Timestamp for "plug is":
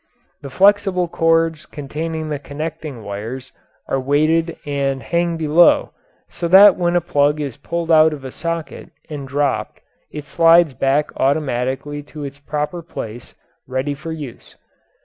7.01-7.57